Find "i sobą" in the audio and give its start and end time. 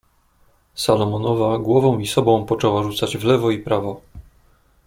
1.99-2.45